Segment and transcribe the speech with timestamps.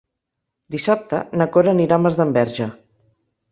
[0.75, 2.71] Dissabte na Cora anirà a Masdenverge.